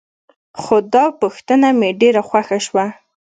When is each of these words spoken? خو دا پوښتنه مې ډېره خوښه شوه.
خو 0.61 0.75
دا 0.93 1.05
پوښتنه 1.21 1.67
مې 1.79 1.89
ډېره 2.01 2.21
خوښه 2.27 2.57
شوه. 2.65 2.85